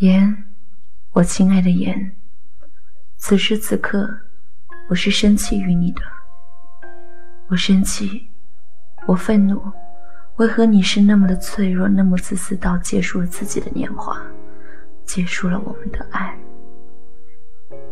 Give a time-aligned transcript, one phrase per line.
[0.00, 0.34] 言，
[1.12, 2.12] 我亲爱的言，
[3.18, 4.08] 此时此刻，
[4.88, 6.00] 我是生气于你的。
[7.48, 8.26] 我生气，
[9.06, 9.62] 我愤怒，
[10.36, 14.18] 为何你是那么的脆弱，那么自私到结束了自己的年华，
[15.04, 16.34] 结束了我们的爱？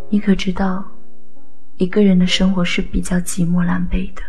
[0.09, 0.83] 你可知道，
[1.77, 4.23] 一个人的生活是比较寂寞狼狈的。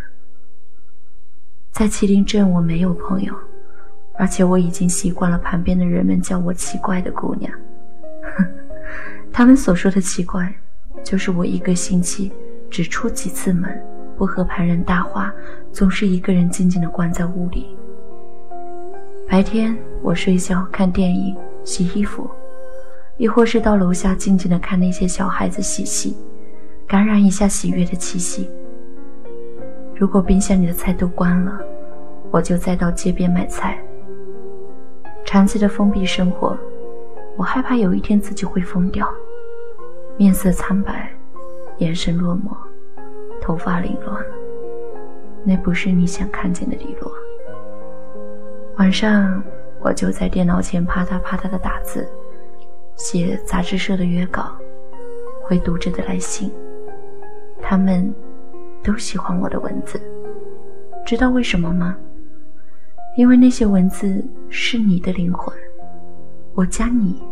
[1.72, 3.34] 在麒麟镇，我没有朋友，
[4.16, 7.50] 而且我已经习惯了旁边的人们叫我奇怪的姑娘。
[9.32, 10.54] 他们所说的奇怪，
[11.04, 12.32] 就是我一个星期
[12.70, 13.82] 只出几次门，
[14.18, 15.34] 不和旁人搭话，
[15.72, 17.68] 总是一个人静静的关在屋里。
[19.30, 22.30] 白天我睡觉、看电影、洗衣服，
[23.18, 26.18] 亦或是到楼下静静的看那些小孩子嬉戏，
[26.88, 28.50] 感染一下喜悦的气息。
[29.96, 31.60] 如果冰箱里的菜都关了，
[32.32, 33.78] 我就再到街边买菜。
[35.26, 36.58] 长期的封闭生活。
[37.40, 39.10] 我害怕有一天自己会疯掉，
[40.18, 41.10] 面色苍白，
[41.78, 42.50] 眼神落寞，
[43.40, 44.22] 头发凌乱。
[45.46, 47.10] 那不是你想看见的李洛。
[48.76, 49.42] 晚上
[49.80, 52.06] 我就在电脑前啪嗒啪嗒的打字，
[52.98, 54.58] 写杂志社的约稿，
[55.42, 56.52] 回读者的来信。
[57.62, 58.14] 他们
[58.84, 59.98] 都喜欢我的文字，
[61.06, 61.96] 知道为什么吗？
[63.16, 65.58] 因为那些文字是你的灵魂。
[66.56, 67.24] 我将你，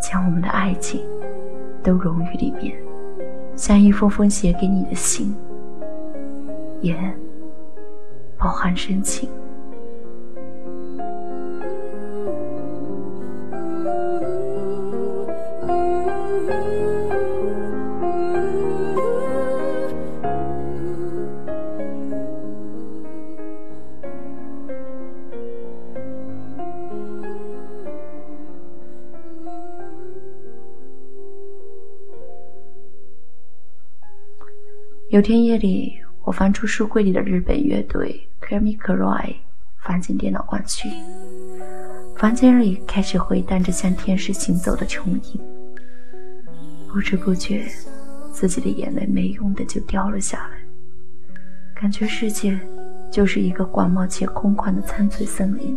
[0.00, 1.00] 将我们的爱情，
[1.82, 2.76] 都融于里面，
[3.54, 5.34] 像一封封写给你的信，
[6.80, 6.96] 也
[8.36, 9.28] 饱含深情。
[35.10, 39.34] 有天夜里，我翻出书柜里的日本乐队 Chemical Roy，
[39.84, 40.88] 放进电脑关去。
[42.16, 45.40] 房间里开始回荡着像天使行走的琼音。
[46.86, 47.66] 不知不觉，
[48.32, 50.58] 自己的眼泪没用的就掉了下来，
[51.74, 52.56] 感觉世界
[53.10, 55.76] 就是一个广袤且空旷的苍翠森林。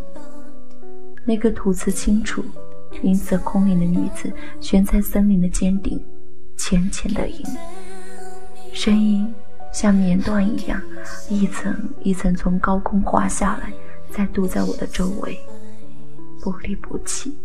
[1.26, 2.46] 那个吐字清楚、
[3.02, 6.00] 音色空灵的女子悬在森林的尖顶，
[6.56, 7.44] 浅浅的吟。
[8.74, 9.32] 声音
[9.72, 10.82] 像棉缎一样，
[11.30, 13.72] 一层一层从高空滑下来，
[14.12, 15.40] 再堵在我的周围，
[16.42, 17.38] 不离不弃。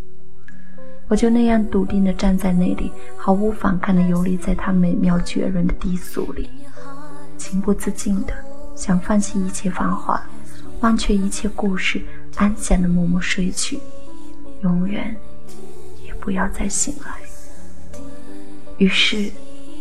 [1.07, 6.49] 我就那样笃定地站在那里，毫无反抗地游离在他美妙绝伦的低俗里，
[7.37, 8.33] 情不自禁地
[8.75, 10.21] 想放弃一切繁华，
[10.81, 12.03] 忘却一切故事，
[12.37, 13.79] 安详地默默睡去，
[14.63, 15.15] 永远
[16.05, 18.01] 也不要再醒来。
[18.79, 19.31] 于是，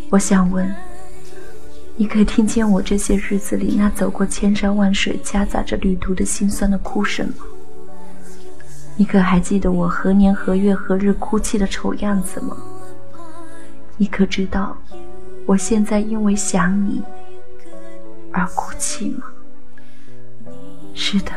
[0.10, 0.76] 我想问。
[2.00, 7.44] 你可听见我这些日子里那走过千山万水、夹杂着旅途的心酸的哭声吗？
[8.96, 12.56] 你可还记得我何年何月何日哭泣的丑样子吗？
[13.98, 14.78] 你可知道
[15.48, 17.02] 我现在因为想你
[18.32, 19.24] 而哭泣吗？
[20.94, 21.32] 是的，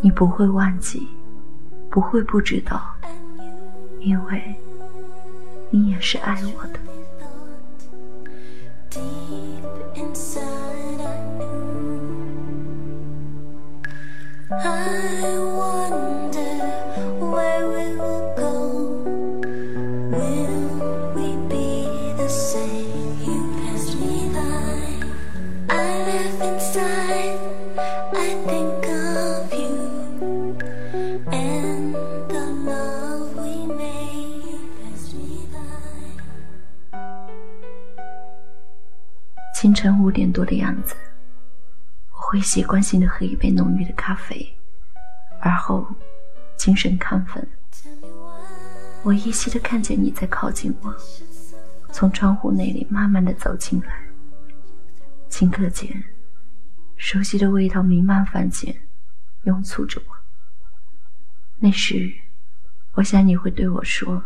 [0.00, 1.06] 你不会忘记，
[1.90, 2.80] 不会不知道，
[4.00, 4.54] 因为
[5.68, 6.80] 你也是爱我的。
[39.78, 40.96] 晨五点多的样子，
[42.10, 44.58] 我会习惯性的喝一杯浓郁的咖啡，
[45.38, 45.86] 而后
[46.56, 47.48] 精神亢奋。
[49.04, 50.92] 我依稀的看见你在靠近我，
[51.92, 54.02] 从窗户那里慢慢的走进来。
[55.30, 56.02] 顷刻间，
[56.96, 58.74] 熟悉的味道弥漫房间，
[59.44, 60.16] 拥簇着我。
[61.60, 62.12] 那时，
[62.94, 64.24] 我想你会对我说：“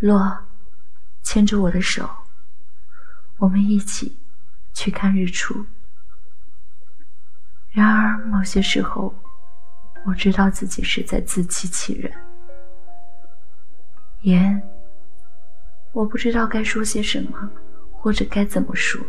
[0.00, 0.38] 洛，
[1.22, 2.08] 牵着我的手。”
[3.38, 4.16] 我们一起
[4.82, 5.64] 去看日出。
[7.70, 9.14] 然而，某些时候，
[10.04, 12.12] 我知道自己是在自欺欺人。
[14.22, 14.60] 言，
[15.92, 17.48] 我不知道该说些什么，
[17.92, 19.00] 或者该怎么说。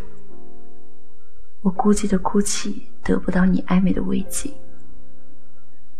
[1.63, 4.53] 我孤寂的哭泣，得不到你暧昧的慰藉。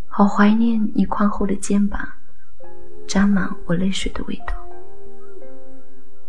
[0.08, 2.08] 好怀念你宽厚的肩膀，
[3.08, 4.54] 沾满我泪水的味道。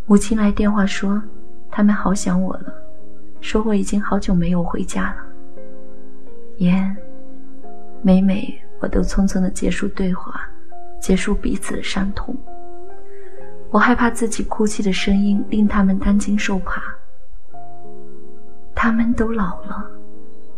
[0.06, 1.22] 母亲来电话说，
[1.70, 2.74] 他们好想我了，
[3.44, 5.16] 说我已经好久没有回家了。
[6.56, 6.96] 言，
[8.00, 10.48] 每每我都匆匆的结束对话，
[10.98, 12.34] 结束彼此的伤痛。
[13.70, 16.82] 我害怕自己哭泣的声音令他们担惊受怕。
[18.74, 19.90] 他们都老了，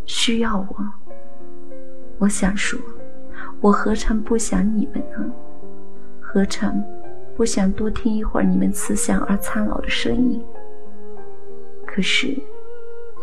[0.06, 0.76] 需要我。
[2.18, 2.78] 我想说，
[3.60, 5.28] 我何尝不想你们呢？
[6.20, 6.80] 何尝
[7.36, 10.40] 不想多听一会儿你们慈祥而苍老的声音？
[11.84, 12.40] 可是，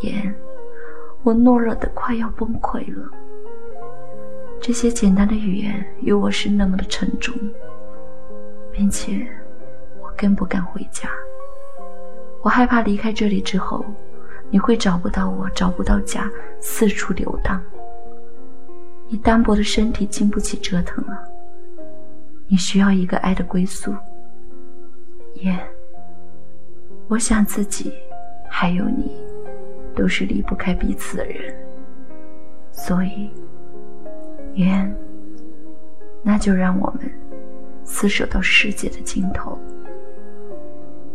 [0.04, 0.34] 言，
[1.24, 3.10] 我懦弱的快要崩溃了。
[4.62, 7.34] 这些简单的语言与我是那么的沉重，
[8.72, 9.28] 并且
[10.02, 11.10] 我更不敢回家。
[12.42, 13.84] 我害怕离开这里之后，
[14.50, 16.30] 你会找不到我，找不到家，
[16.62, 17.62] 四处流荡。
[19.10, 21.28] 你单薄的身体经不起折腾了，
[22.48, 23.94] 你需要一个爱的归宿。
[25.36, 25.60] 耶，
[27.08, 27.94] 我想自己
[28.50, 29.12] 还有你，
[29.96, 31.56] 都是离不开彼此的人，
[32.72, 33.30] 所以，
[34.56, 34.96] 愿，
[36.24, 37.12] 那就让我们
[37.86, 39.58] 厮守到世界的尽头，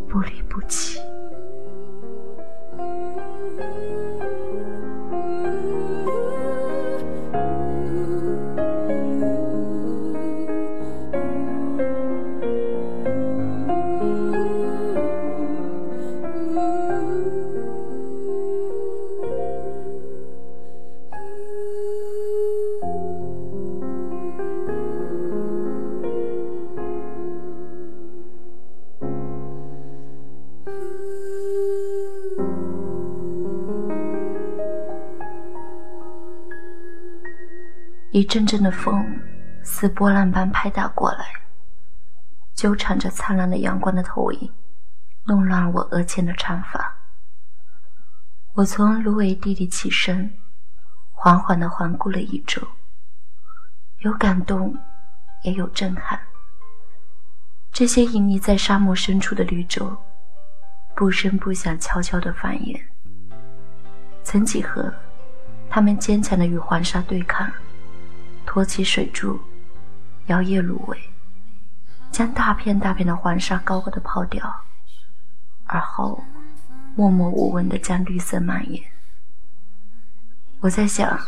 [0.07, 0.99] 不离不弃。
[38.11, 39.21] 一阵阵的风
[39.61, 41.25] 似波浪般拍打过来，
[42.55, 44.51] 纠缠着灿烂的阳光的投影，
[45.25, 46.97] 弄乱了我额前的长发。
[48.53, 50.33] 我从芦苇地里起身，
[51.11, 52.59] 缓缓地环顾了一周，
[53.99, 54.75] 有感动，
[55.43, 56.19] 也有震撼。
[57.71, 59.95] 这些隐匿在沙漠深处的绿洲，
[60.95, 62.81] 不声不响，悄悄地繁衍。
[64.23, 64.91] 曾几何，
[65.69, 67.47] 它们坚强地与黄沙对抗。
[68.49, 69.39] 托起水柱，
[70.25, 70.97] 摇曳芦苇，
[72.11, 74.51] 将大片大片的黄沙高高的抛掉，
[75.65, 76.23] 而后
[76.95, 78.83] 默默无闻地将绿色蔓延。
[80.61, 81.19] 我在想，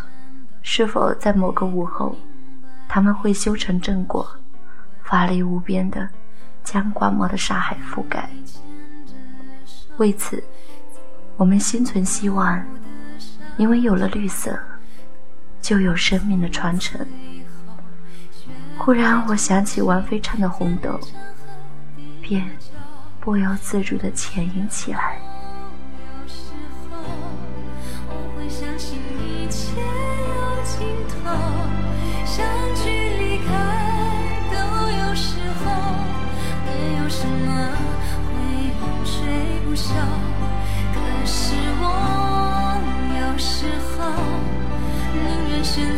[0.63, 2.17] 是否在某个午后，
[2.87, 4.27] 他们会修成正果，
[5.03, 6.09] 法力无边的
[6.63, 8.27] 将广袤的沙海覆盖？
[9.97, 10.43] 为此，
[11.37, 12.65] 我们心存希望，
[13.57, 14.59] 因为有了绿色。
[15.71, 16.99] 就有生命的传承。
[18.77, 20.89] 忽然，我想起王菲唱的《红豆》，
[22.19, 22.45] 便
[23.21, 25.17] 不由自主地浅吟起来。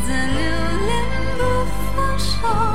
[0.02, 0.38] 再留
[0.86, 1.06] 恋
[1.38, 2.73] 不放手。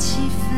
[0.00, 0.49] 气氛。